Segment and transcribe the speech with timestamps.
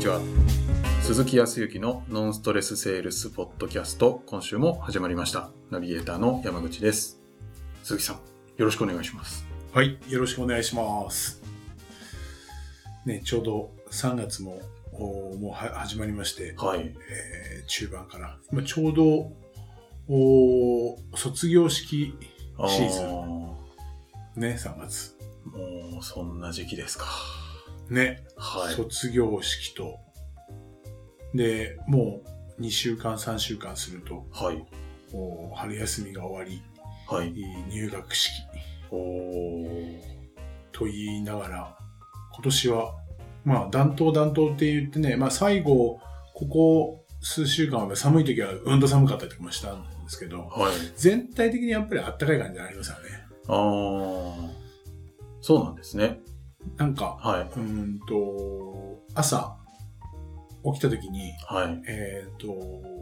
[0.00, 0.18] ちは。
[1.02, 5.50] 鈴木康之のノンストレスセールスポッドキャスト今週も始まりました。
[5.70, 7.20] ナビゲーターの山口です。
[7.82, 9.44] 鈴木さんよろしくお願いします。
[9.74, 11.42] はい、よろしくお願いします。
[13.04, 14.58] ね、ちょうど3月も
[14.94, 16.80] おもうは始まりまして、はい。
[16.80, 19.30] えー中盤から、今ちょうど
[20.08, 22.14] お卒業式
[22.68, 23.06] シーズン。
[23.06, 25.14] ンね、3月。
[25.44, 27.04] もうそんな時期ですか
[27.90, 28.74] ね、はい。
[28.74, 29.98] 卒業式と、
[31.34, 32.22] で、も
[32.58, 34.64] う2週間、3週間すると、はい。
[35.12, 36.62] お春休みが終わり、
[37.08, 37.32] はい。
[37.68, 38.32] 入学式。
[38.90, 40.00] おー。
[40.72, 41.78] と言いながら、
[42.34, 42.94] 今年は、
[43.44, 46.00] まあ、暖冬暖冬って言ってね、まあ、最後、
[46.34, 50.72] ここ数週間は寒い時はうんと寒かったりとかもしたんですけど、はい。
[50.96, 53.02] 全体的にやっぱり暖かい感じがありますよね。
[53.48, 54.50] あー。
[55.42, 56.20] そうなんですね
[56.76, 57.40] なんか、はい。
[57.42, 59.56] うーんと、朝、
[60.64, 61.82] 起きた時に、はい。
[61.86, 63.00] えっ、と、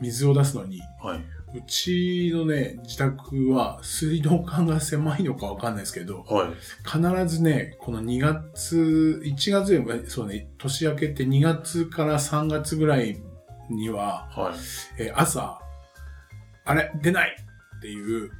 [0.00, 1.18] 水を出すのに、はい。
[1.52, 6.48] うちのね、自宅は水道管が狭いのかわかんないですけど、はい。
[6.84, 13.20] 必ずね、この2月、1月よそうね、年明けて2月から3月ぐらい
[13.68, 14.52] には、は
[14.98, 15.02] い。
[15.02, 15.60] えー朝、
[16.64, 17.36] あれ、出ない
[17.80, 18.30] っていう、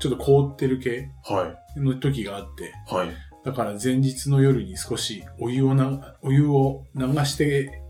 [0.00, 1.80] ちょっと凍ってる系はい。
[1.80, 3.08] の時があって、はい。
[3.44, 7.82] だから前日の夜に少しお湯をな、お湯を流して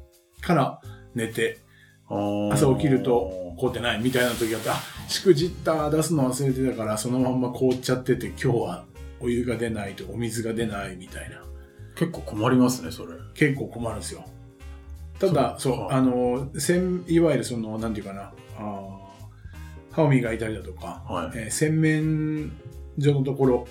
[0.43, 0.81] から
[1.15, 1.59] 寝て、
[2.53, 4.75] 朝起きると凍ってないみたいな時があって、あ、
[5.09, 8.85] しくじった、出すの忘れてたから、そのまんま凍っちゃってて、今日は
[9.21, 11.43] お湯が出ないとお水が出ないみたいな。
[11.97, 13.15] 結構困りますねそれ。
[13.35, 14.25] 結構困るんですよ。
[15.19, 18.98] ただ、そうあの、せんいわゆるその、なんていうかな、あー
[19.91, 21.39] 歯を磨いたりだとか、はい。
[21.39, 22.53] えー洗面
[22.99, 23.69] 所のところ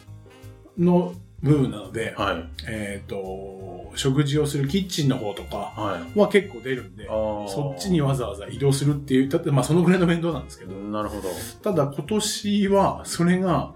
[0.77, 2.49] の部分なので、はい。
[2.67, 6.19] えっ、と、食事をするキッチンの方とかはい。
[6.19, 7.47] は結構出るんで、あー。
[7.47, 11.29] そっちにわざわざ移動するっていう、だってまあそのぐらいの面倒なんですけど、なるほど。
[11.61, 13.73] ただ今年はそれが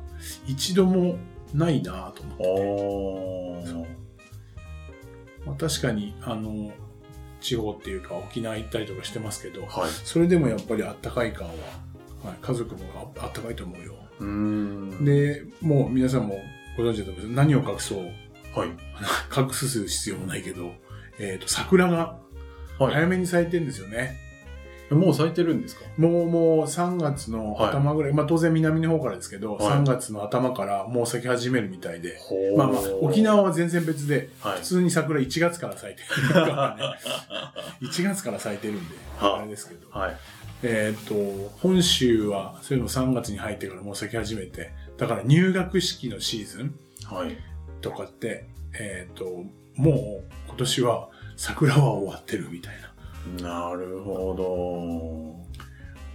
[0.48, 1.18] 一度も
[1.54, 2.44] ないなと思って。
[2.44, 2.50] て。
[2.50, 4.02] おー
[5.46, 6.72] まあ、確かに、あの、
[7.40, 9.90] 地方っていうか沖縄行ったりとかしてますけど、はい。
[10.04, 11.54] それでもやっぱりあったかい感は、
[12.24, 13.96] はい、家族もああったかいと思うよ。
[14.20, 15.06] うーん。
[15.06, 16.40] で、もう皆さんも
[16.78, 17.36] ご存知だと思うんです。
[17.36, 18.00] 何を隠そう、
[18.60, 18.70] はい。
[19.36, 20.74] 隠す必要もないけど、
[21.20, 22.18] えっ、と、桜が
[22.80, 22.94] はい。
[22.94, 24.18] 早めに咲いてるんですよね。
[24.90, 25.86] もう咲いてるんですか？
[25.98, 29.68] もうもう3月の頭ぐらい、まあ当然南の方からですけど、はい。
[29.78, 32.18] 3月の頭からもう咲き始めるみたいで、
[32.58, 34.58] まあまあ沖縄は全然別で、はい。
[34.58, 36.84] 普通に桜1月から咲いてるからね。
[37.88, 39.42] 1月から咲いてるんで、はあ。
[39.44, 39.88] れですけど。
[40.62, 41.16] はいえっ、と、
[41.60, 47.36] 本州は、そういうの3月に入ってからもう咲き始めて、だから入学式のシーズンはい。
[47.82, 48.48] とかって、
[48.80, 49.26] えっ、と、
[49.76, 52.76] もう今年は桜は終わってるみたい
[53.42, 53.70] な。
[53.70, 55.46] なるほ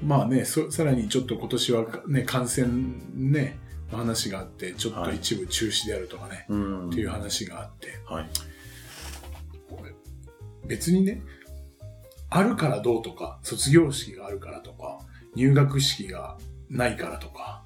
[0.02, 2.68] まあね、そさらにちょっと今年はね、感染
[3.14, 3.58] ね、
[3.90, 6.90] の話があって、ちょっと一部中止であるとかね、どうん。
[6.90, 8.30] っていう話があって、はい。
[10.66, 11.22] 別にね、
[12.30, 14.98] あるからどうとか、卒業式があるからとか、
[15.34, 16.36] 入学式が
[16.68, 17.64] ないからとか、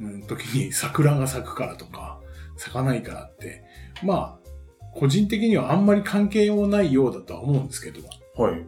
[0.00, 2.20] うん、時に桜が咲くからとか、
[2.56, 3.62] 咲かないからって、
[4.02, 4.46] まあ、
[4.94, 8.00] 個人的にはあんまり関係もないようだとは思うんですけど、
[8.42, 8.66] はい。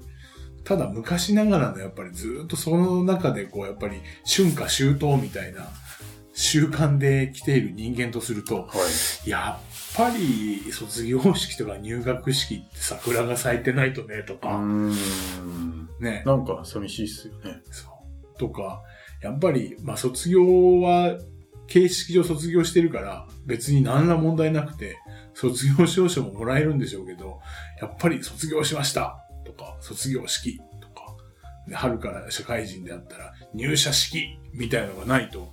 [0.65, 5.67] ただ昔ながらのやっぱりずっとその中でこうやっぱり春夏秋冬みたいな
[6.35, 8.71] 習慣で来ている人間とすると、は
[9.27, 9.31] い。
[9.31, 14.91] やっぱり卒業式とか入学式って桜が咲いてないとねとか、ん。
[16.01, 17.61] ね、なんか寂しいっすよね。
[17.71, 17.89] そ
[18.35, 18.39] う。
[18.39, 18.83] とか、
[19.21, 21.19] やっぱり、まあ卒業は
[21.67, 24.97] 形式上卒業してるから別に何ら問題なくて、
[25.35, 27.41] 卒業証書ももらえるんでしょうけど、
[27.81, 31.17] やっぱり卒業しましたとか、卒業式とか、
[31.69, 35.53] で春から社会人であったら入社式みたいなのがないと、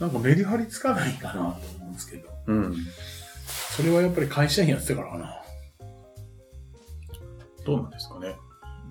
[0.00, 2.76] なんかメリハリつかないかなと思うんですけど、うん
[3.78, 5.40] それはやっぱり会社員やってたからかな。
[7.64, 8.34] どうなんですかね？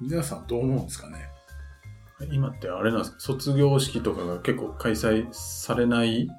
[0.01, 1.27] 皆さんどう思うんですかね？
[2.31, 3.19] 今ってあれなんですか？
[3.19, 6.29] 卒業式とかが結構開催されない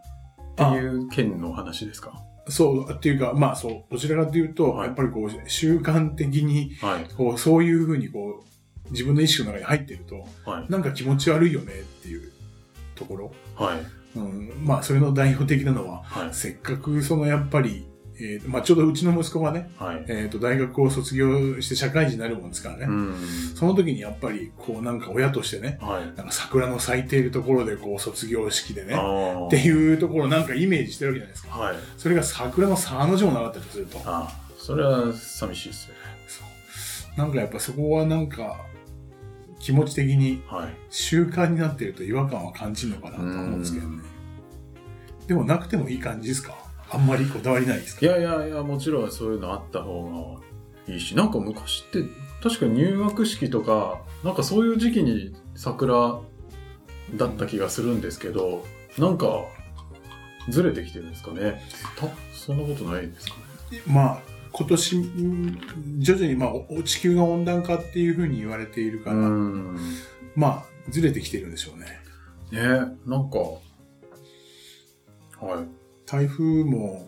[0.53, 2.23] っていう件の話ですか？
[2.49, 4.87] そう、っていうか、まあそう、どちらかというと、はい。
[4.87, 7.15] やっぱりこう、習慣的に、はい。
[7.15, 8.43] こう、そういうふうにこ
[8.87, 10.73] う、自分の意識の中に入ってると、はい。
[10.73, 12.33] なんか気持ち悪いよねっていう
[12.95, 13.33] ところ。
[13.55, 14.19] はい。
[14.19, 16.29] うん、まあ、それの代表的なのは、はい。
[16.33, 17.87] せっかくそのやっぱり、
[18.21, 22.87] えーまあ、ちょうどうちの息子がね、はいえっ、と、大学を卒業して社会人になるもんですからね。
[22.87, 23.15] うん
[23.55, 31.59] その時にやっぱり、こう、なんか親としてね、はいなんか桜の咲いているところで、こう、卒業式でね、っていうところをなんかイメージしてるわけじゃないですか。
[31.59, 34.01] はいそれが桜の沢の字もなかったりすると。
[34.05, 35.95] あーそれは寂しいですよ
[36.27, 36.43] そ
[37.17, 38.57] うなんかやっぱそこはなんか、
[39.61, 40.75] 気持ち的にはい。
[40.91, 44.03] 習慣になってると違和感は感じるのかなと思うんですけどね。
[45.27, 46.55] でもなくてもいい感じですか？
[46.91, 48.07] あんまりこだわりないですか？
[48.07, 50.41] いやいやいや、もちろんそういうのあった方
[50.87, 52.03] がいいし、なんか昔って、
[52.43, 56.19] 確か入学式とか、なんかそういう時期に桜
[57.15, 58.65] だった気がするんですけど、
[58.97, 59.45] なんか、
[60.49, 61.63] ずれてきてるんですかね？
[61.99, 63.35] た、そんなことないですか
[63.71, 63.83] ね？
[63.87, 65.61] まあ、今年、ん
[65.99, 69.79] 徐々に、まあ、お地球が温暖化っていうふうに言われているから、ん。
[70.35, 71.87] まあ、ずれてきてるんでしょうね。
[72.51, 72.63] ね
[73.05, 73.39] なんか、
[75.45, 75.67] はい。
[76.11, 77.07] 台風も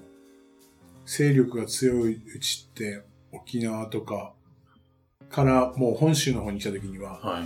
[1.07, 3.03] 勢力が強いうちって
[3.33, 4.35] 沖縄とか
[5.31, 7.41] からもう本州の方に来た時にはは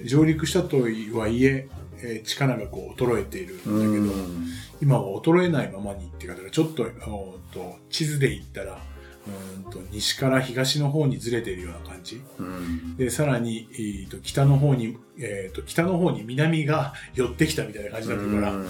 [0.00, 0.06] い。
[0.06, 1.68] 上陸したとはいえ
[1.98, 4.46] えー力がこう衰えているんだけど、うん
[4.80, 6.84] 今は衰えないままにっていう方がちょっと
[7.52, 12.96] と地図で言ったらうーんと西から東の方にずれているような感じうん。
[12.96, 18.66] でさらに、えーと北の方に、えーと北の方に南が寄ってきたみたいな感じになってるから、うん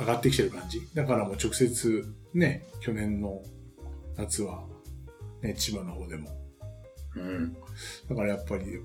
[0.00, 0.88] 上がってきてる感じ。
[0.94, 2.04] だからもう直接、
[2.34, 3.42] ね、去年の
[4.16, 4.64] 夏は、
[5.42, 6.30] ね、千葉の方でも。
[7.16, 7.54] うん。
[8.08, 8.80] だからやっぱり、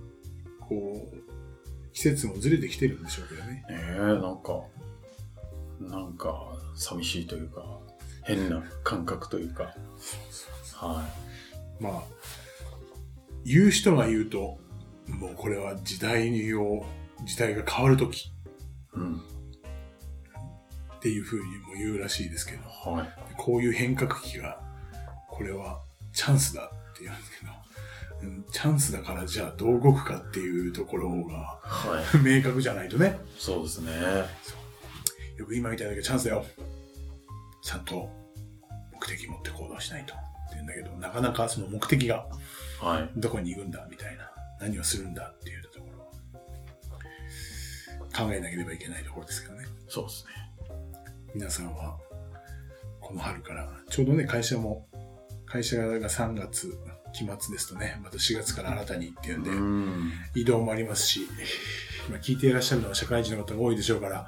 [0.60, 3.52] こう、季節もずれてきてるんでしょうけどね。
[3.52, 4.64] ねえ、なんか、
[5.80, 6.36] なんか、
[6.76, 7.80] 寂しいというか、
[8.24, 9.76] 変な感覚というか、
[10.74, 11.08] は
[11.80, 12.04] まあ、
[13.46, 14.58] 言う人が言うと、
[15.08, 16.86] もうこれは時代を、
[17.24, 18.32] 時代が変わるときい。
[18.96, 19.22] うん。
[21.06, 23.08] っていうふうにも言うらしいですけど、はい。
[23.38, 24.60] こういう変革期が、
[25.30, 25.80] これは
[26.12, 27.52] チャンスだって言うんですけど、
[28.24, 32.18] うんチャンスだからじゃあどう動くかっていうところがはい。
[32.26, 33.20] 明確じゃないとね。
[33.38, 33.92] そうですね。
[35.38, 36.44] よく今みたいだけどチャンスだよ。
[37.62, 38.10] ちゃんと
[38.92, 40.16] 目的持って行動しないと。
[40.16, 40.24] って
[40.54, 42.26] 言うんだけど、なかなかその目的が
[42.82, 43.12] はい。
[43.16, 44.32] どこに行くんだみたいな。
[44.60, 46.12] 何をするんだっていうところ
[48.16, 49.66] 考えなければいけないところですけどね。
[49.88, 50.46] そうですね。
[51.36, 51.98] 皆さんは、
[53.02, 54.88] この春から、ちょうどね、会社も、
[55.46, 56.80] 会社が3月
[57.12, 60.14] 期末ですとね、また4月から新たにっていうんで、ん。
[60.34, 61.28] 移動もありますし、
[62.08, 64.28] 今聞いていらっしゃるのは社会人の方が多いでしょうから、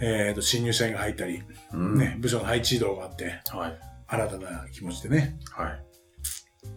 [0.00, 1.98] えっ、と、新入社員が入ったり、うん。
[1.98, 3.80] ね、部署の配置移動があって、はい。
[4.06, 5.70] 新たな気持ちでね、は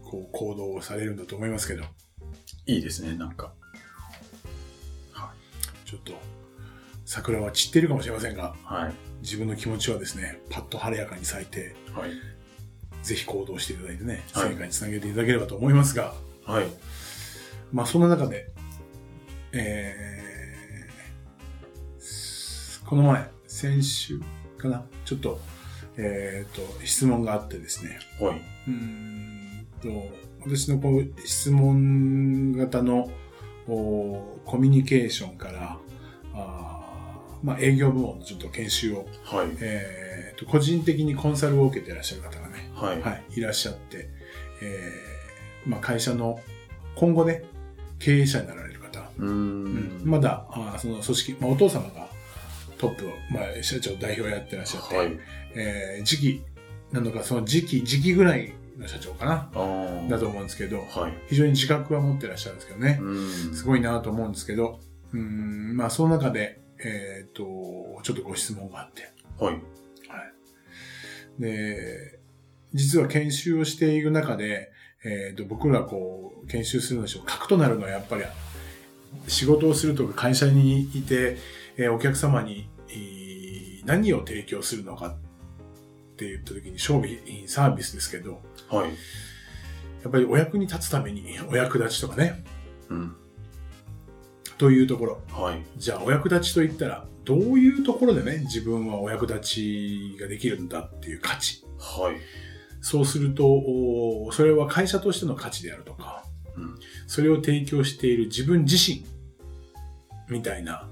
[0.02, 1.84] こう、行動をされるんだと思いますけど、
[2.66, 2.78] い。
[2.78, 3.54] いいですね、なんか。
[5.12, 5.32] は
[5.86, 6.14] ちょっと、
[7.06, 8.74] 桜は散っているかもしれませんが、い。
[8.74, 9.09] はい。
[9.22, 12.12] 自分の気持ちはですね、パッと晴れやかに咲いて、はい。
[13.04, 16.14] ぜひ行動していただいてね、はい成果につなげていただければと思いますが、
[16.46, 16.68] はい。
[17.72, 18.52] まあそんな中で、
[19.52, 24.20] えー、この前、先週
[24.58, 25.40] かな、ちょっと、
[25.98, 28.42] えっ、と、質問があってですね、はい。
[28.68, 29.90] うーんと、
[30.42, 33.10] 私のこう質問型の
[33.68, 35.78] おコミュニケーションから、
[36.34, 36.89] あー
[37.44, 39.48] まあ営業部門のちょっと研修を、はい。
[39.62, 43.02] えー、と個人的にコンサルを受けていらっしゃる方がね、はい。
[43.02, 44.10] はい、いらっしゃって、
[44.62, 46.40] えーまあ、会社の
[46.96, 47.44] 今後ね、
[48.00, 50.02] 経営者になられる方、うーん。
[50.04, 52.08] まだあーその組織、まあ、お父様が
[52.78, 55.20] トップを、まあ、社長代表やってらっしゃって、はい。
[55.56, 56.44] えー次期
[56.92, 59.50] なのか、その時期、時期ぐらいの社長かな。
[60.10, 61.14] だと思うんですけど、はい。
[61.28, 63.12] 非常に自覚は持ってらっしゃるんですけどね、う
[63.52, 63.54] ん。
[63.54, 64.80] すごいなと思うんですけど、
[65.14, 67.44] うーん、まあ、その中で、えっ、と、
[68.04, 69.54] ちょっとご質問があって、はい。
[69.54, 71.42] はい。
[71.42, 72.20] で、
[72.74, 74.72] 実は研修をしている中で、
[75.04, 77.24] えっ、と、僕らこう、研修するのでしょう。
[77.26, 78.24] 核となるのはやっぱり、
[79.28, 81.38] 仕事をするとか会社にいて、
[81.78, 83.30] えーお客様に、えー
[83.86, 85.16] 何を提供するのかっ
[86.16, 88.90] て言った時に商品、サービスですけど、はい。
[90.04, 92.44] やっぱりお役に立つためにお役立ちとかね、
[92.90, 93.16] うん。
[94.60, 95.22] というところ。
[95.32, 95.64] はい。
[95.78, 101.64] じゃあお役立ちと言ったら、どういうところでね、自分はお役立ちができるんだっていう価値。
[101.80, 102.16] はい。
[102.82, 106.26] そうすると、おそれは会社としての価値であるとか、
[106.56, 106.76] うん。
[107.08, 109.06] それを提供している自分自身、
[110.30, 110.90] みたいな、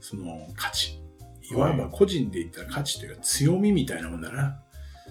[0.00, 0.98] その価値。
[1.50, 4.59] いわば個人で言ったら価値というか強みみたいなもんだな。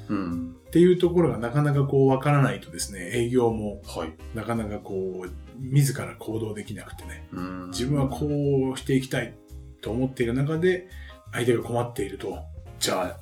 [0.09, 0.55] うん。
[0.67, 4.13] っていうところがなかなかこうわからないとですね、営業もはい。
[4.35, 7.67] なかなかこう、自ら行動できなくてね、うん。
[7.69, 8.27] 自分はこ
[8.75, 9.33] うしていきたい
[9.81, 10.87] と思っている中で、
[11.31, 12.39] 相手が困っていると、
[12.79, 13.19] じゃあ、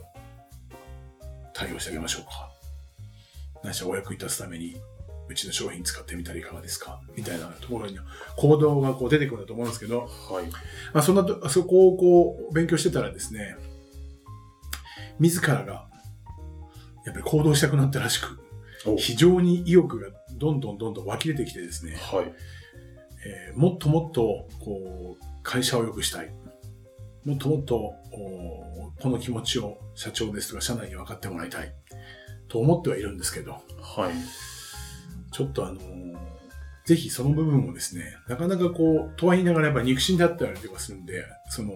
[1.53, 2.49] 対応してあげましょうか。
[3.63, 4.75] 何しろお役に立つために、
[5.29, 7.97] うちの商品使ってみたらいかがですかみたいなところに
[8.37, 10.45] 行動がこう出てくると思うんですけど、はい。
[10.93, 13.57] まあそんなと、そこをこう勉強してたらですね、
[15.19, 15.86] 自らが、
[17.07, 18.37] やっぱり行動したくなったらしく、
[18.85, 22.33] お非常に意欲がどんどんどんどん湧き出てきてですね、はい。
[23.25, 26.31] えーもっともっと、こう、会社を良くしたい。
[27.23, 31.73] もっともっと、おこの気持ちを社長ですとか社内に分かってもらいたい。
[32.49, 34.13] と思ってはいるんですけど、はい。
[35.31, 36.17] ちょっとあのー
[36.85, 41.73] ぜひその部分をですね、なかなかこう、とは言いながらやっぱ肉親だったりとかするんで、その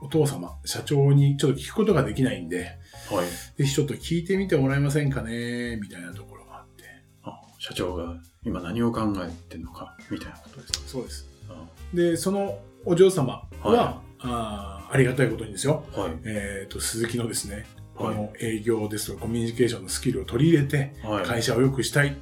[0.00, 2.78] お、お父様、社長にちょっと聞くことができないんで、
[3.10, 3.26] はい。
[3.56, 6.84] ぜひちょっと聞いてみてもらえませんかね、みたいなところがあって。
[7.22, 10.78] あ社長が今何を考えてるのか、みたいなことですか。
[10.86, 11.28] そうです。
[11.48, 16.10] あで、そのお嬢様は、はあーありがたいことにですよ、はい。
[16.24, 21.24] えっ、と、鈴木のですね、こはいの営業ですとかコミュニケーションのスキルを取り入れて、はい。
[21.24, 22.16] 会社を良くしたい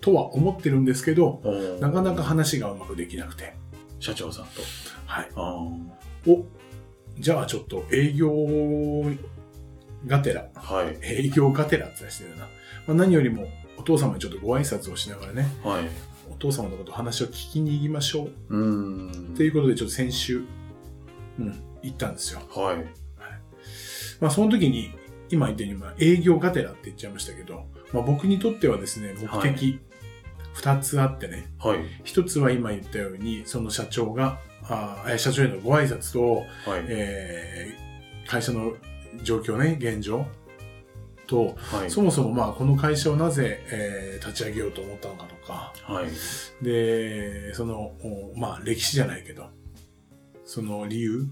[0.00, 3.54] とは思ってるんですけど、おーなかなか話がうまくできなくて、
[4.00, 4.62] 社長さんと。
[5.06, 5.28] はい。
[5.34, 5.54] あ
[6.26, 6.44] お、
[7.18, 8.32] じゃあちょっと営業
[10.06, 10.60] がてら、あ。
[10.60, 10.98] はい。
[11.02, 12.48] 営業がてらって出してるな。
[12.86, 13.46] まあ、何よりも
[13.76, 15.88] お父様にちょっとご挨拶をしながらね、はい。
[16.30, 18.56] お父様のこと話を聞きに行きましょう。
[18.56, 19.34] うーん。
[19.34, 20.44] ということでちょっと先週、
[21.38, 22.40] うん、行ったんですよ。
[22.54, 23.08] はい。
[24.20, 24.92] まあその時に、
[25.30, 29.80] 今言ったように、まあ営業がてらって言っちゃいましたけど、まあ僕にとってはですね、目的、
[30.54, 31.78] 二つあってね、はい。
[32.04, 36.84] 一つは今言ったように、その社長が、あ社長へのご挨拶と、はい。
[36.88, 37.88] えー
[38.28, 38.74] 会社の
[39.22, 40.26] 状況ね、現状
[41.26, 41.90] と、はい。
[41.90, 46.64] そもそもまあこの会社をなぜ、えー立ち上げようと思ったのかとか、はい。
[46.64, 49.46] で、その、おまあ歴史じゃないけど、
[50.44, 51.26] その理由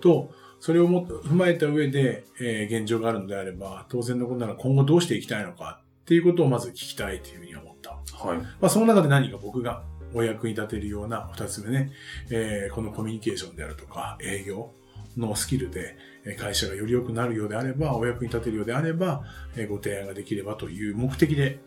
[0.00, 0.30] と、
[0.60, 7.92] それをも踏まえた上で、えー現状があるのであれば、当然のことなら今後どうしていきたいのかっていうことをまず聞きたいというふうに思った。
[7.92, 8.38] はい。
[8.38, 9.82] まあその中で何か僕が
[10.14, 11.92] お役に立てるような二つ目ね、
[12.30, 14.70] えーこのコミュニケーションであるとか営業
[15.16, 19.22] のスキルでえー会社がより良くなるようであれば、お役に立てるようであれば、
[19.56, 21.58] えーご提案ができればという目的で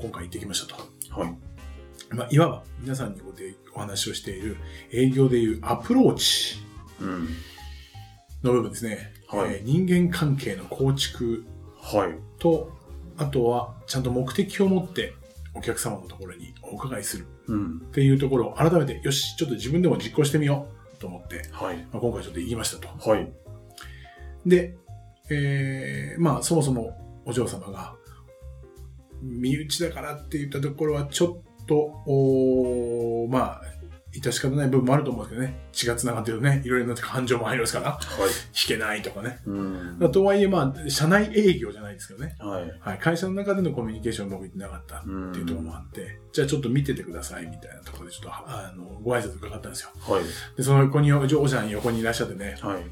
[0.00, 1.20] 今回行ってきましたと。
[1.20, 1.36] はい。
[2.10, 3.20] まあ、いわば皆さんに
[3.74, 4.56] お話をしている
[4.92, 6.56] 営業でいうアプローチ
[7.00, 7.28] うん。
[8.42, 9.12] の部分ですね。
[9.28, 11.44] はいえー人間関係の構築
[11.80, 12.14] はい。
[12.38, 12.72] と、
[13.16, 15.14] あとはちゃんと目的を持って
[15.58, 17.82] お客様のところにお伺いするうん。
[17.88, 21.76] っていうところを改めて、よし、ちょっと自分でも実行してみようと思って、はい。
[21.92, 23.10] まあ、今回ちょっと行きましたと。
[23.10, 23.30] はい。
[24.46, 24.76] で、
[25.30, 26.96] えー、まあそもそも
[27.26, 27.96] お嬢様が、
[29.20, 33.62] 身内だからって言ったところはちょっと、おーまあ、
[34.12, 35.68] 致し方ない部分もあると思うんですけどね。
[35.72, 38.00] 血が繋がってるとね、いろいろな感情も入りますから、はい。
[38.28, 39.38] 引けないとかね。
[39.46, 40.12] うん。
[40.12, 42.34] とはいえ、まあ、社内営業じゃないですけどね。
[42.38, 42.78] はい。
[42.80, 42.98] はい。
[42.98, 49.90] 会社の中でのコミュニケーションがうまくいってなかったっていうところもあって、じゃあちょっと見ててくださいみたいなところでちょっと、あの、ご挨拶伺ったんですよ。
[50.00, 50.24] はい。
[50.56, 52.82] で、その横に、お嬢ちゃん横にいらっしゃってね、はい。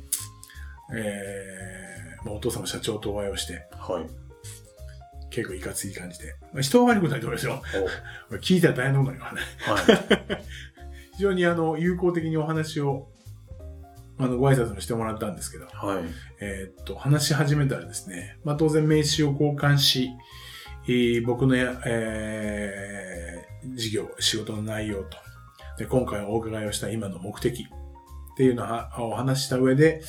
[0.94, 4.26] えー、まあ、お父様社長とお会いをして、はい。
[5.30, 6.35] 結構いかつい感じで。
[6.52, 7.62] まあ、人は悪くないと思いますよ。
[8.30, 9.37] お 聞いたら大変なことになるか
[9.76, 9.99] らね。
[10.28, 10.42] はい。
[11.16, 13.08] 非常にあの、友好的にお話を、
[14.18, 16.04] あの、ご挨拶もしてもらったんですけど、はい。
[16.40, 20.11] えーっと、話し始めたらですね、まあ当然名刺を交換し、
[20.88, 25.16] えー僕のや、えー事業、仕事の内容と、
[25.78, 28.64] で、今回お伺いをした今の目的っていうの
[28.99, 30.00] をお話しした上で、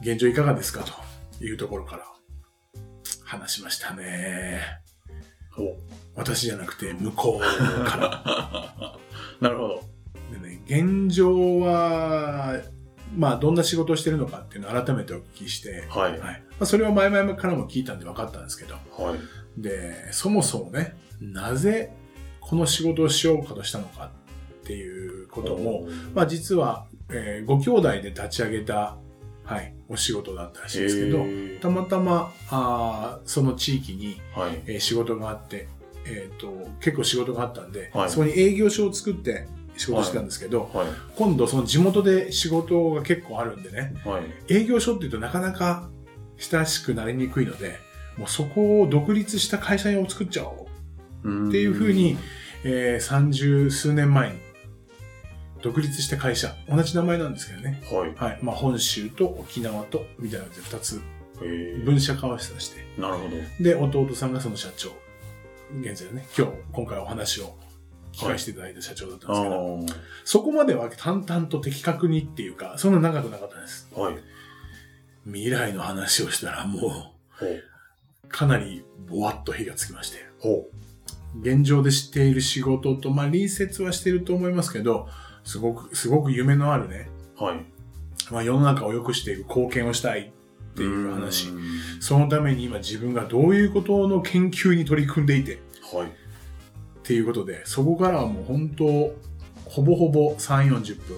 [0.00, 0.84] 現状いかがですか？
[1.38, 2.04] というところから
[3.24, 4.60] 話しましたね。
[5.58, 5.76] お
[6.18, 8.98] 私じゃなくて向こうから。
[9.40, 9.82] なるほど。
[10.32, 12.60] でね、現状は、
[13.16, 16.12] まあ、どんな仕事をしてるのかっていうのを改めてお聞きして、はい。
[16.12, 16.20] はい。
[16.20, 19.18] まあ、それは前々からも聞いたんで分かったんですけど、はい。
[19.60, 21.92] で、そもそもね、なぜ
[22.40, 24.10] この仕事をしようかとしたのか
[24.62, 28.96] っていうことも、まあ実は、えーご兄弟で立ち上げた、
[29.44, 31.24] はい、お仕事だったらしいですけど、
[31.60, 34.62] たまたま、あーその地域に、はい。
[34.66, 35.68] えー仕事があって、
[36.08, 39.46] えっ、と、結構仕事があったんで、はいそこに営業所を作って
[39.76, 40.86] 仕事してたんですけど、はい。
[41.16, 44.54] 今度その地元で仕事が結構あるんでね、はい。
[44.54, 45.90] 営業所っていうとなかなか
[46.38, 47.78] 親しくなりにくいので、
[48.16, 50.68] もうそこを独立した会社を作っちゃお
[51.24, 52.16] うっていうふうに、
[52.64, 54.38] えー、30数年前に
[55.62, 57.82] 独立した会社、同じ名前なんですけどね。
[57.90, 58.14] はい。
[58.14, 58.38] はい。
[58.42, 61.00] まあ本州と沖縄と、みたいなので2つ
[61.84, 62.84] 分社化をしたして。
[63.00, 63.36] なるほど。
[63.60, 64.90] で、弟さんがその社長。
[65.80, 67.56] 現在ね、今日、今回お話を
[68.12, 73.88] 聞かせていただいた社長だったんですけど、あそこまでは淡々と的確にっていうか、そんな長くなかったです。
[73.96, 74.00] あ。
[74.00, 74.18] はい。
[75.26, 78.28] 未来の話をしたらもう。
[78.28, 80.18] かなりぼわっと火がつきまして。
[80.40, 80.68] ほ
[81.40, 85.08] 現状で知っている仕事と、まあ隣接はしていると思いますけど、
[85.44, 87.44] すごく、すごく夢のあるね、う。
[87.44, 87.64] はい。
[88.30, 90.32] まあ世の中を良くしていく貢献をしたい
[90.78, 91.48] っていう話
[92.00, 95.58] そのために今自分がどういうことの研究に取り組んでいて、
[95.92, 96.06] はい。
[96.06, 96.10] っ
[97.02, 98.84] ていうことで、そこからはもう本当、
[99.64, 101.16] ほぼほぼ3、40分。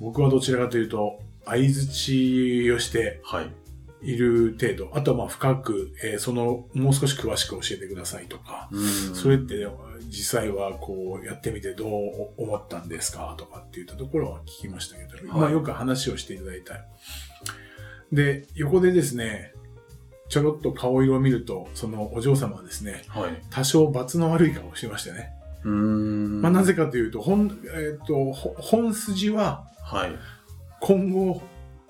[0.00, 3.50] 僕はどちらかというと、相づちをしてはい。
[4.02, 4.90] いる程度。
[4.94, 8.68] あとはまあ深く、えーその、もう少し詳しく教えてくださいとか。
[8.70, 9.66] うんそれって
[10.08, 16.74] 実際はこうやってみてどう思ったんですかとかって言ったところは聞きましたけど、はいまあよく話をしていただいた。
[18.12, 19.52] で、横でですね、
[20.28, 23.42] ちょろっと顔色を見ると、そのお嬢様はですね、はい。
[23.50, 25.30] 多少罰の悪い顔をしてましたね。
[25.64, 26.42] うーん。
[26.42, 30.12] まあなぜかというと、本、えっ、と、ほ本筋ははい。
[30.80, 31.42] 今後、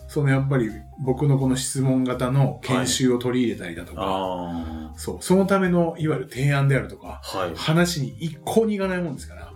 [0.08, 0.70] そのやっぱり
[1.04, 7.38] 僕のこの質問型の研修を取り入れたりだとか、あそう、そのためのいわゆる提案であるとか、あ。
[7.38, 7.54] はい。
[7.54, 9.52] 話に一向にいかないもんですから。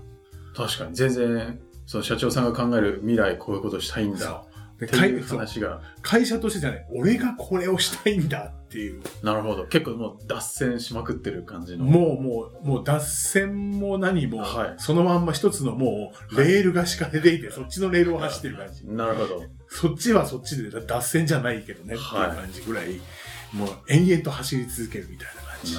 [0.56, 0.94] 確かに。
[0.94, 4.44] 全然、その社長さんが考える未来こういうことしたいんだ。
[4.86, 5.80] 話が。
[6.02, 9.02] 会社としてじゃない、俺がこれをしたいんだっていう。
[9.22, 9.66] なるほど。
[9.66, 11.84] 結構もう脱線しまくってる感じの。
[11.84, 18.86] もうもう、もう脱線も何も、はいそのまんま一つのもう、レールが敷かれていて、そっちのレールを走ってる感じ。
[18.86, 19.44] なるほど。
[19.68, 23.00] そっちはそっちで脱線じゃないけどね、っていうはい感じぐらい、
[23.52, 25.76] もう延々と走り続けるみたいな感じ。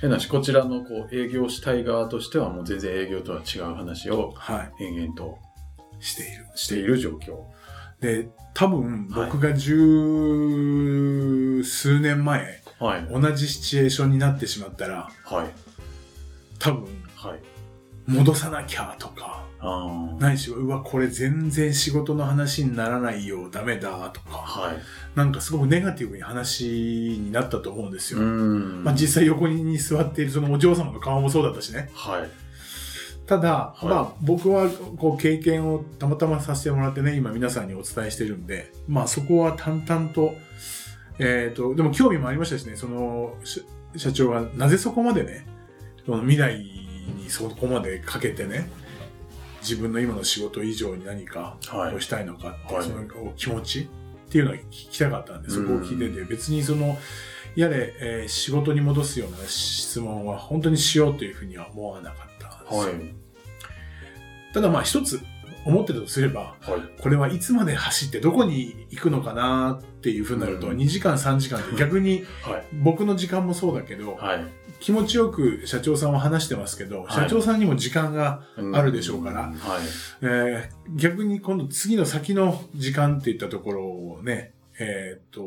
[0.00, 5.38] 変なし、こちらのこう営業したい側としてはもう全然営業とは違う話をは延々と
[6.00, 6.04] い。
[6.04, 6.46] している。
[6.54, 7.42] している状況。
[8.00, 13.08] で、多分、はい僕が十数年前、はい。
[13.10, 15.48] 同じシチュエーションになってしまったら、はい。
[16.58, 16.86] 多分、
[17.16, 17.40] はい。
[18.06, 20.20] 戻さなきゃとか、ああ。
[20.20, 24.76] ないしは、うわ、これ全然仕事の話にならないよ、ダメだ、とか、はい。
[25.16, 28.20] なんかすごくネガティブに話になったと思うんですよ。
[28.20, 31.90] んまあ実際横に座っているそのお嬢様の顔もそうだったしね。
[31.92, 32.30] はい。
[33.28, 40.34] ただ、いまあ僕はこう経験をたまたまさせてもらってね、今皆さんにお伝えしてるんで、まあそこは淡々と、
[41.18, 43.62] えっ、と、でも興味もありましたしね、そのし
[43.96, 45.46] 社長がなぜそこまでね、
[46.06, 48.70] その未来にそこまでかけてね、
[49.60, 53.04] 自分の今の仕事以上に何かはいをしたいのかって、はいその
[53.36, 56.96] 気持ちっていうのを聞きたかったんで、そこを聞いてて、別にその、
[57.56, 62.80] やれ、えー仕事に戻すような質問は本当にしようというふうには思わなかったんですよ。
[62.80, 63.17] はい。
[64.58, 65.20] ただまあ一つ
[65.64, 67.00] 思ってたとすれば、はい。
[67.00, 72.66] これはいつまで走ってどこに行くのかなっていうふうになると、うん2時間3時間って 逆にはい。
[72.72, 74.44] 僕の時間もそうだけど、はい。
[74.80, 79.54] 気持ちよく社長さんは話してますけど、はい社長さんにも時間が、うんあるでしょうからはい。
[80.22, 85.42] えー逆に今度次の先の時間っていったところをね、えーっと、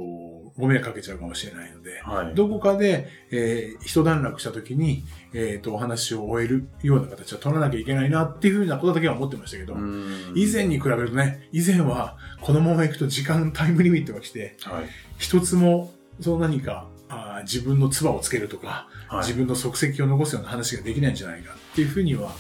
[0.58, 2.36] ご迷惑かけちゃうかもしれないので、はい。
[2.36, 14.86] どこかで、えー一段落した時に、えーっと、お話を終えるような形は取らなきゃいけないなっていうふうなことだけは思ってましたけど、うん以前に比べるとね、以前はこのまま行くと時間タイムリミットが来て、はい。
[15.18, 19.20] 一つもその何かあー自分の唾をつけるとか、はい。
[19.22, 22.34] 自分の足跡を残すような話ができないんじゃないかっていうふうには、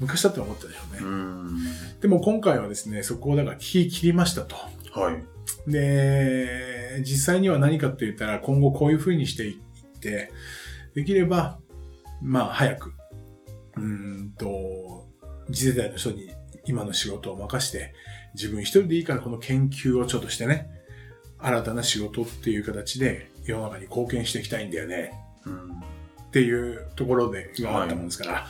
[0.00, 1.00] 昔だって思ったでしょうね。
[1.02, 1.58] うん。
[2.00, 4.56] でも今回はですね、そこをだから聞き切りましたと。
[4.92, 5.33] はい。
[5.66, 10.30] で、実際には何かって言ったら今後こういうふうにしていって、
[10.94, 11.58] できれば、
[12.22, 12.92] まあ早く、
[13.76, 15.08] うーんと、
[15.52, 16.30] 次世代の人に
[16.66, 17.94] 今の仕事を任して、
[18.34, 20.68] 自分一人でいいからこの研究をちょっとしてね、
[21.38, 25.12] 新たな仕事っていう形で世の中に貢献していきたいんだよね
[25.44, 25.72] うん。
[25.72, 28.46] っていうところでがあったもんですから、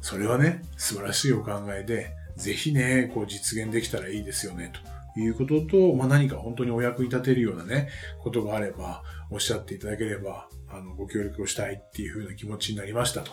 [0.00, 4.80] それはね、素晴らしいお考えで、ぜひね、こう実現できたらいいですよね、と
[5.20, 13.32] いうことと、まあ、何か本当にお役に立てるようなね、ことがあれば、おっしゃっていただければ、あの、ご協力をしたいっていうふうな気持ちになりましたと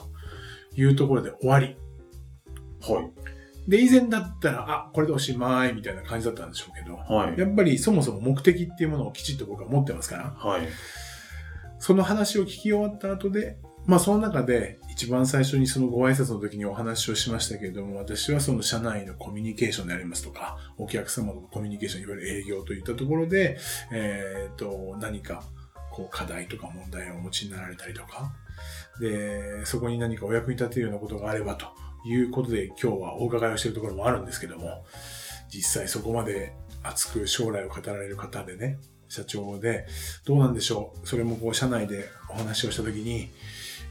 [0.76, 1.76] いうところで終わり。
[2.82, 3.70] はい。
[3.70, 7.40] で、以前だったら、あ、これでおしまいみたいな感じだったんでしょうけど、はい。
[7.40, 10.68] やっぱりそもそも目的っていうものをきちっと僕は持ってますから、はい。
[11.80, 23.58] その話を聞き終わった後で、まあその中で一番最初にそのご挨拶の時にお話をしましたけれども、私はその社内のコミュニケーションでありますとか、お客様のコミュニケーション、いわゆる営業といったところで、
[23.92, 25.44] えっ、と、何か
[25.92, 28.34] こう課題とか問題をお持ちになられたりとか、
[29.00, 31.66] で、そこに何かお役に立てるようなことがあればと
[32.06, 34.86] いうことで今日はお伺いをしているところもあるんですけども、
[35.50, 38.78] 実際そこまで熱く将来を語られる方でね、
[39.10, 39.86] 社長で、
[40.26, 41.08] どうなんでしょう。
[41.08, 43.30] それもこう、社内でお話をしたときに、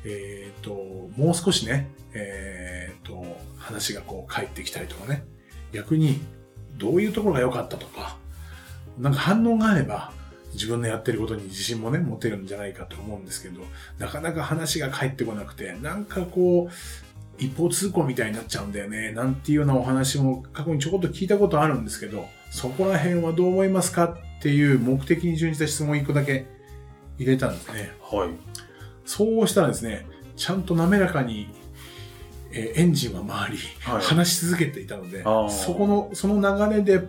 [0.05, 0.75] えっ、と、
[1.17, 3.25] もう少しね、えっ、と、
[3.57, 5.25] 話がこう返ってきたりとかね、
[5.73, 6.21] 逆に、
[6.77, 8.17] どういうところが良かったとか、
[8.99, 10.13] なんか反応があれば、
[10.55, 13.63] 自分のやってることに自信もね、持てるんじゃないかと思うんですけど、
[13.99, 16.73] なかなか話が返ってこなくて、なんかこう、
[17.39, 24.05] 一方通行みたいになっちゃうんだよね、なんていうようなお話も過去にちょこっと聞いたことあるんですけど、そこら辺はどう思いますか
[24.39, 26.47] っていう目的に準じた質問を一個だけ
[27.19, 27.93] 入れたんですね。
[28.03, 28.31] はい。
[29.05, 31.49] そうしたらですね、ちゃんと滑らかに
[32.53, 37.07] えーエンジンは回り、はい話し続けていたのでそこの、その流れで、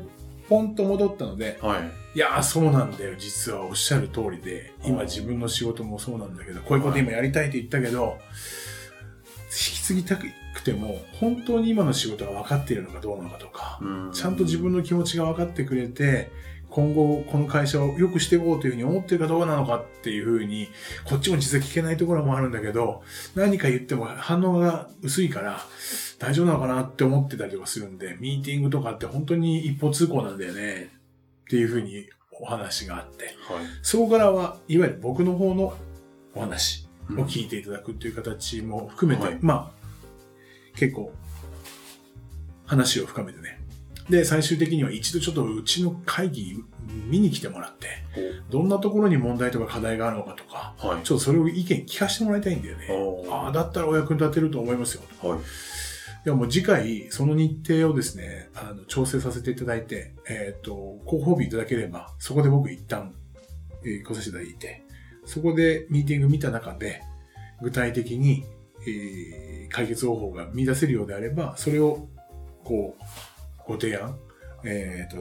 [0.49, 2.17] ポンと戻ったので、はい。
[2.17, 3.15] いやー、そうなんだよ。
[3.17, 8.17] 実はおっしゃる通りで、今うん自分の仕事もそうなんだけど、こういうこと今やりたいって言ったけど、
[9.45, 10.27] 引き継ぎたく
[10.63, 16.29] ても、本当に今の仕事が分かっているのかどうなのかとか、うんちゃんと自分の気持ちが分かってくれて、
[16.73, 20.69] 今後この会社を良くしていこうというふうに思ってるかどうなのかっていうふうに、
[21.05, 23.03] こっちも実は聞けないところもあるんだけど、
[23.35, 25.59] 何か言っても反応が薄いから、
[26.17, 30.89] 大丈夫なのかなって思ってたりとかするんで、ミーティングとかって本当に一方通行なんだよね、
[31.45, 33.65] っていうふうにお話があって、はい。
[33.83, 35.75] そこからは、いわゆる僕の方の
[36.33, 39.71] お話うんを聞いていただくっていう形も含めて、はいま
[40.75, 41.13] あ、結構、
[42.65, 43.62] 話を深めてね。
[44.09, 46.63] で、最終的には一度ちょっとうちの会議
[47.09, 47.87] 見に来てもらって、
[48.49, 51.03] どんなところに問題とか課題があるのかとか、はい。
[51.03, 52.87] ちょっとそれを意見聞かせてもらいたいんだよね。
[53.29, 55.03] ああ、だったらお役に立てると思いますよ。
[55.21, 55.39] はい。
[56.25, 60.73] ではもう次回、その日程をですね、あの、調整させていただいて、えっ、と、
[61.05, 63.13] ご褒美いただければ、そこで僕一旦、
[63.85, 64.83] えー来させていただいて、
[65.25, 67.01] そこでミーティング見た中で、
[67.61, 68.45] 具体的に、
[68.87, 72.07] えー解決方法が見出せるようであれば、それを、
[72.63, 73.03] こう、
[73.65, 74.17] ご提案、
[74.65, 75.17] えっ、と、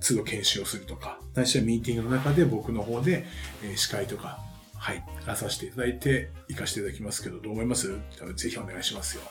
[0.00, 3.24] 都度研修をするとか、ないしはミーティングの中で僕の方で、
[3.62, 4.38] え司会とか、
[4.74, 7.88] はい、出させていただいて、行かせていただきますけど、どう思います？
[8.36, 9.22] ぜひお願いしますよ。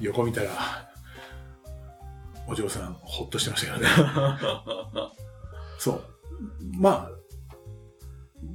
[0.00, 0.50] 横見たら、
[2.46, 3.90] お嬢さん、ほっとしてましたけどね。
[5.78, 6.04] そう。
[6.78, 7.10] まあ、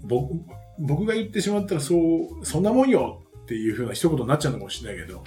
[0.04, 0.34] 僕、
[0.80, 5.24] 僕が言ってしまったら、そう、そんなもんよっていうふうな一言になっちゃうのかもしれないけど、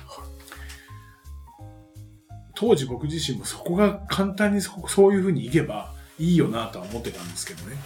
[2.59, 7.77] 当時僕自身もそこが簡単にそそういうふうにいけばいいよなとは思ってたんですけどね。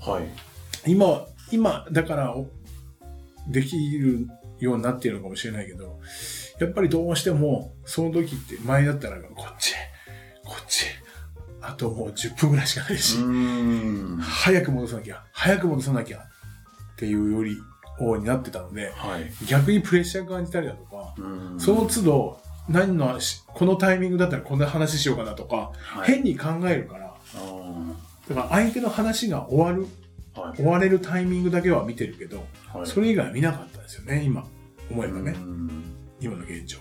[0.00, 0.90] はい。
[0.90, 2.46] 今は、今、だから、お
[3.48, 5.98] できるようになっているのかもしれないけど、
[6.60, 9.74] やっぱりどうしても、その時って前だったら、こっち、
[10.44, 10.84] こっち、
[11.62, 13.16] あともう10分ぐらいしかないし。
[14.20, 16.22] 早く戻さなきゃ、早く戻さなきゃっ
[16.96, 17.56] ていうより、
[17.98, 19.32] 王になってたので、はい。
[19.46, 27.94] 逆にプレッシャー感じたりだとか、うんその都度、何の話、このタイミングだったらこんな話しようかなとか、はい変に考えるから、あ
[28.28, 30.56] だから相手の話が終わる、ーはい。
[30.56, 32.86] 終われるタイミングだけは見てるけど、はい。
[32.86, 34.46] それ以外は見なかったんですよね、今。
[34.90, 35.82] 思えばねう、ん
[36.20, 36.78] 今の現状。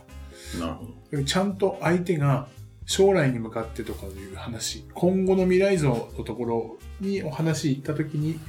[0.60, 1.24] なるほど。
[1.24, 2.48] ちゃんと相手が
[2.86, 8.40] 将来に向かってとかいう話、今後の未来像のところにお話行った時に、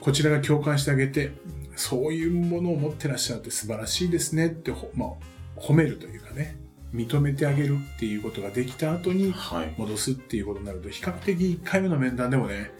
[0.00, 1.32] こちらが共感してあげて、
[1.76, 5.08] そういうものを持ってらっしゃるって素晴らしいですねってほ、まあ、
[5.56, 6.56] 褒めるというかね、
[6.94, 9.74] 認めてあげるっていうことができた後にはい。
[9.76, 12.70] 戻すっていうことになると、比較的1回目の面談でもね、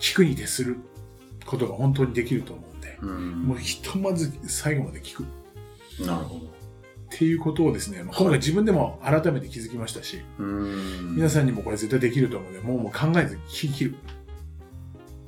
[0.00, 0.78] 聞くに徹する
[1.46, 5.24] ことが本当にできると思うんで、うんもうひとまず最後まで聞く。
[6.04, 6.46] なるほど。
[6.46, 6.48] っ
[7.10, 11.16] ていうことをですね、まあ今回自分でも改めて気づきましたし、うーん。
[11.16, 13.94] 皆さんにもこれ絶対できると思うので、もうもう考えず聞き切る。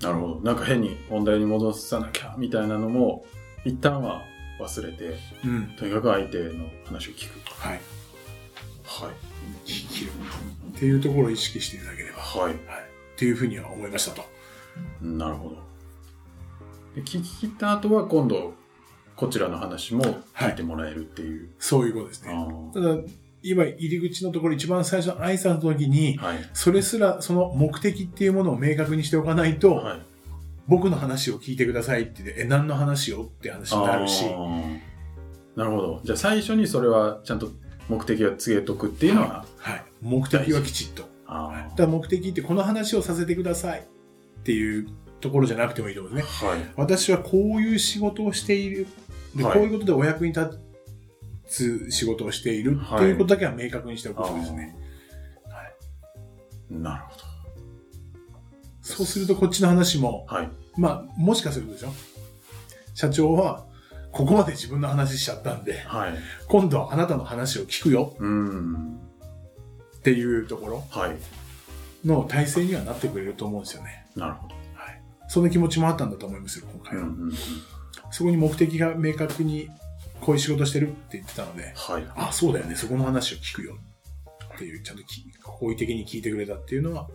[0.01, 0.41] なるほど。
[0.41, 3.25] なんか変に問題に戻さなきゃみたいなのも、
[3.65, 4.23] 一旦は
[4.61, 5.67] 忘れて、うん。
[5.77, 7.39] とにかく相手の話を聞く。
[7.51, 7.81] はい。
[8.85, 9.11] はい。
[9.65, 10.11] 聞き切る。
[10.77, 12.19] っていうところを意識していただければ。
[12.19, 12.43] はい。
[12.45, 12.55] はい。
[12.55, 14.23] っていうふうには思いましたと。
[15.01, 15.57] なるほど。
[16.95, 18.55] で聞き切った後は今度、
[19.17, 21.51] こちらの話も聞いてもらえるっていう。
[21.59, 22.35] そういうことですあね。
[22.35, 23.13] ーただ、
[23.43, 26.51] 今入り口のところ一番最初の挨拶の時に、はい。
[26.53, 30.03] それすらその目的っていうものを明確にしておかないと、はい。
[30.67, 34.25] 僕の話を聞いてくださいって言って、え、何の話をって話になるし
[35.57, 36.01] なるほど。
[36.05, 37.51] じゃあ最初にそれはちゃんと
[37.89, 39.85] 目的を告げとくっていうのは、はい。
[40.01, 41.09] 目的はきちっと。
[41.27, 44.89] あだ目的ってこの話をさせてくださいっていう
[45.21, 46.51] ところじゃなくてもいいと思うんですね。
[46.51, 46.61] はい。
[46.77, 48.87] 私はこういう仕事をしている。
[49.35, 50.61] で、はいこういうことでお役に立
[51.47, 54.77] つ仕事をしているっていうことだけは明確にしておくことですね。
[56.71, 57.34] なるほ
[58.85, 60.37] そうするとこっちの話も、ど。
[60.37, 60.51] はい。
[60.77, 61.93] まあ、もしかするとでしょ？
[62.95, 63.65] 社長は、
[64.13, 66.15] ここまで自分の話しちゃったんで、はい。
[66.47, 69.01] 今度はあなたの話を聞くようーん。
[69.97, 71.17] っていうところはい。
[72.07, 74.07] の体制にはなってくれると思うんですよね。
[74.15, 74.55] なるほど。
[74.75, 75.03] はい。
[75.29, 77.05] そんな気持ちもあったんだと思いますよ、今回は。
[77.05, 77.33] うんうんうん。
[78.11, 79.71] そこに目的が明確に
[80.21, 82.07] こういう仕事してるって言ってたので、はい。
[82.15, 83.77] あ、そうだよね、そこの話を聞くよ
[84.55, 87.09] っていう、ちゃんとき好意的に聞いてくれたっていうのは、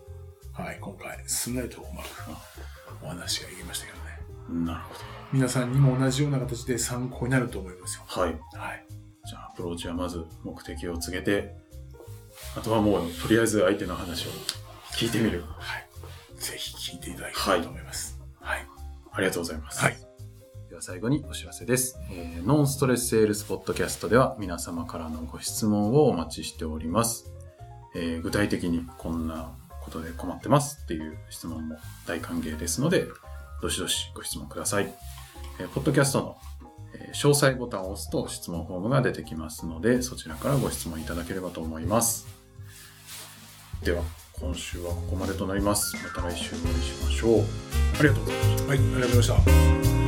[0.59, 4.65] はい、今回、すんなりとうまくお話がいきましたけどね。
[4.65, 4.93] なるほ
[5.31, 8.03] 皆さんにも同じような形で参考になると思いますよ。
[8.13, 8.21] ど。
[8.21, 8.31] はい。
[8.31, 8.37] は
[8.73, 8.85] い。
[9.25, 11.55] じゃあ、アプローチはまず目的を告げて、
[12.57, 14.29] あとはもう、とりあえず相手の話を
[14.93, 15.43] 聞いてみる。
[15.57, 15.89] はい。
[16.35, 18.19] ぜひ聞いていただきたいと思います。
[18.39, 18.67] はい。
[19.11, 19.81] ありがとうございます。
[19.81, 19.97] はい。
[20.69, 21.99] ではは最後にお知らせです。
[22.11, 27.31] えーノンストレスセールスポッドキャストでは皆様からのご質問をお待ちしております。
[27.95, 29.57] えー具体的にこんな
[29.89, 33.07] ことで困ってますっていう質問も大歓迎ですので、
[33.61, 34.93] どしどしご質問ください。
[35.59, 36.37] えーポッドキャストの、
[36.93, 42.27] えー詳細ボタンを押すと質問フォームが出てきますので、そちらからご質問いただければと思います。
[43.83, 44.03] では、
[44.39, 45.95] 今週はここまでとなります。
[46.15, 47.43] また来週お会いしましょう。
[47.99, 48.67] ありがとうございました。
[48.67, 49.98] はい、ありがとうございました。